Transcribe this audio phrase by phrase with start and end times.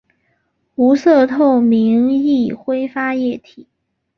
[0.73, 3.67] 无色透明易挥发液体。